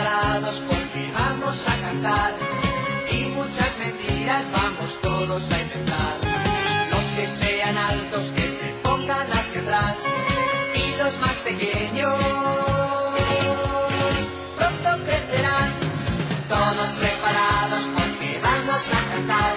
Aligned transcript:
Preparados 0.00 0.62
porque 0.66 1.12
vamos 1.12 1.68
a 1.68 1.76
cantar 1.76 2.32
y 3.12 3.24
muchas 3.36 3.76
mentiras 3.78 4.50
vamos 4.50 4.98
todos 5.02 5.52
a 5.52 5.60
inventar. 5.60 6.16
Los 6.90 7.04
que 7.12 7.26
sean 7.26 7.76
altos 7.76 8.32
que 8.34 8.48
se 8.48 8.68
pongan 8.82 9.26
hacia 9.30 9.60
atrás 9.60 10.04
y 10.74 10.96
los 10.96 11.18
más 11.20 11.36
pequeños 11.44 12.14
pronto 14.56 15.04
crecerán. 15.04 15.70
Todos 16.48 16.88
preparados 16.98 17.84
porque 17.94 18.40
vamos 18.42 18.82
a 18.96 19.00
cantar 19.12 19.54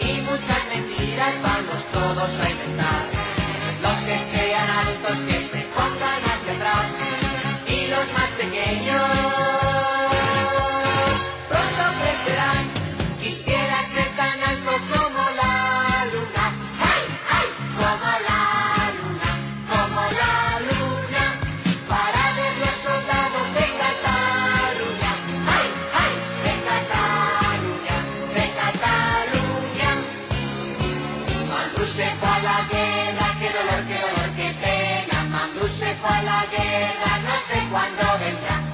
y 0.00 0.12
muchas 0.30 0.62
mentiras 0.72 1.34
vamos 1.42 1.80
todos 1.92 2.40
a 2.40 2.50
inventar. 2.50 3.04
Los 3.82 3.98
que 3.98 4.18
sean 4.18 4.70
altos 4.70 5.18
que 5.28 5.38
se 5.42 5.60
pongan 5.76 6.20
hacia 6.24 6.52
atrás 6.56 6.90
y 7.66 7.86
los 7.88 8.12
más 8.14 8.30
pequeños 8.40 9.47
se 31.98 32.04
fue 32.20 32.28
a 32.28 32.38
la 32.38 32.58
guerra, 32.70 33.26
qué 33.40 33.48
dolor, 33.56 33.80
qué 33.88 33.98
dolor, 34.06 34.28
qué 34.36 34.48
pena. 34.62 35.24
Mandú 35.30 35.66
se 35.66 35.92
fue 35.96 36.16
a 36.16 36.22
la 36.22 36.46
guerra, 36.46 37.10
no 37.26 37.34
sé 37.48 37.58
cuándo 37.72 38.18
vendrá. 38.20 38.67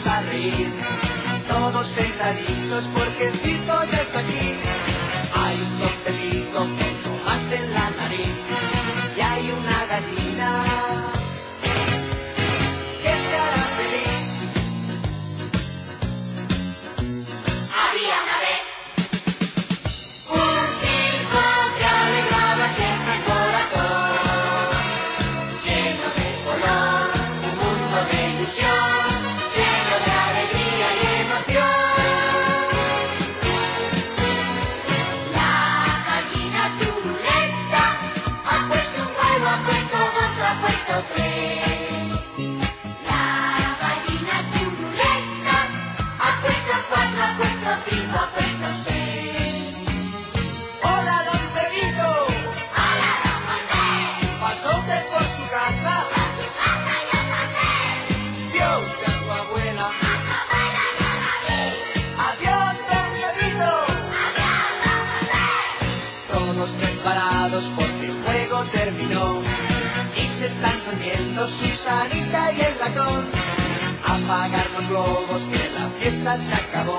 Vamos 0.00 0.06
a 0.06 0.22
reír. 0.30 0.72
Todos 1.48 1.86
sentaditos 1.86 2.88
porque 2.94 3.28
el 3.28 3.34
circo 3.34 3.72
ya 3.90 4.00
está 4.00 4.20
aquí. 4.20 4.54
Hay 5.34 5.56
un 5.56 5.78
tortelito 5.78 6.58
con 6.58 6.76
tomate 7.02 7.56
en 7.56 7.74
la 7.74 7.90
nariz. 7.98 8.28
Y 9.16 9.20
hay 9.20 9.50
una 9.50 9.86
gallina 9.86 10.89
están 70.50 70.80
comiendo 70.80 71.46
Susanita 71.46 72.52
y 72.52 72.60
el 72.60 72.78
ratón. 72.80 73.24
Apagar 74.04 74.66
los 74.76 74.88
globos 74.88 75.42
que 75.44 75.70
la 75.78 75.88
fiesta 75.98 76.36
se 76.36 76.54
acabó. 76.54 76.98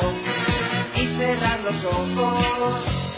Y 0.95 1.05
cerrar 1.17 1.59
los 1.65 1.83
ojos. 1.83 3.10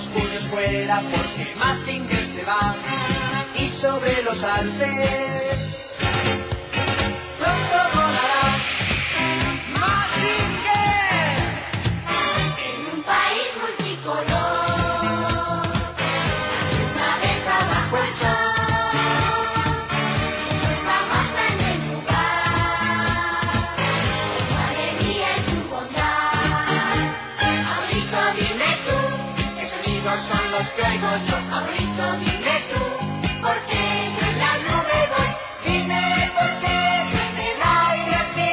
Todos 0.00 0.22
puños 0.22 0.44
fuera 0.44 1.02
porque 1.10 1.54
Mazinger 1.56 2.24
se 2.24 2.44
va 2.46 2.74
y 3.54 3.68
sobre 3.68 4.22
los 4.22 4.42
Alpes 4.44 5.69
son 30.18 30.50
los 30.52 30.70
que 30.70 30.82
oigo 30.82 31.08
yo. 31.28 31.36
Ahorito 31.56 32.04
dime 32.24 32.56
tú, 32.70 32.82
¿por 33.40 33.58
qué 33.68 33.84
yo 34.14 34.22
en 34.30 34.36
la 34.38 34.52
nube 34.66 34.98
voy? 35.12 35.30
Dime 35.64 36.04
por 36.34 36.50
qué 36.62 36.78
yo 37.12 37.18
en 37.28 37.36
el 37.48 37.58
aire 37.86 38.14
así. 38.24 38.52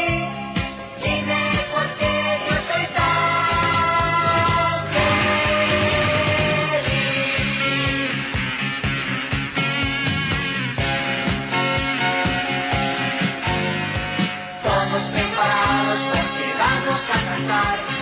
Dime 1.04 1.42
por 1.74 1.88
qué 2.00 2.14
yo 2.48 2.56
soy 2.70 2.86
tan 2.98 4.78
feliz. 4.94 5.38
Todos 14.64 15.04
preparados 15.16 16.00
porque 16.12 16.46
vamos 16.60 17.04
a 17.10 17.18
cantar. 17.30 17.97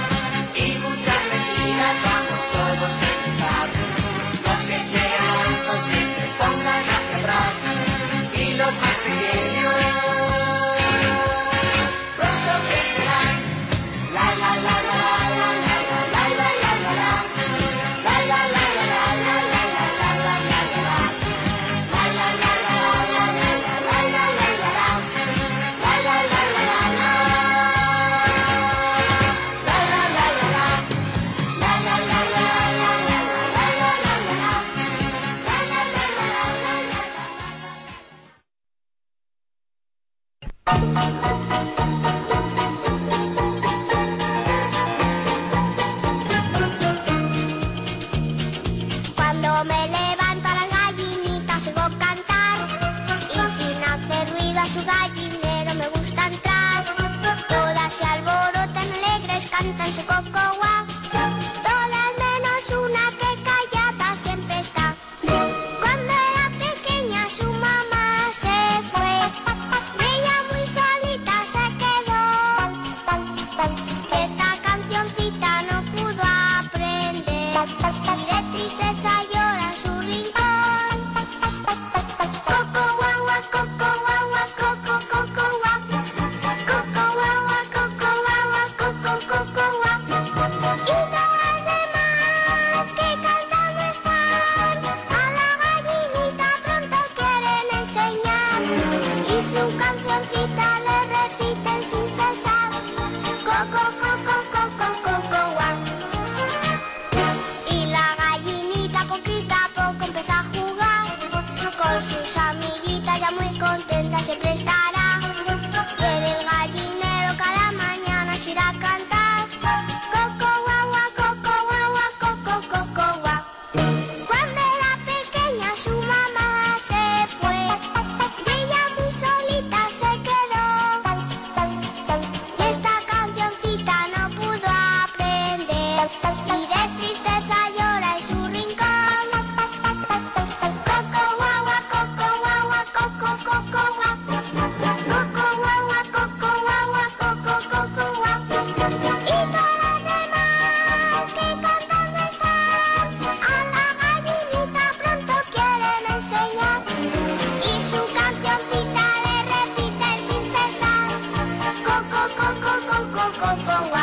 control 163.37 163.94